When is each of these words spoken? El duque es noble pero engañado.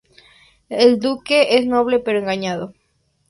El 0.69 0.99
duque 0.99 1.57
es 1.59 1.67
noble 1.67 1.99
pero 1.99 2.17
engañado. 2.17 2.73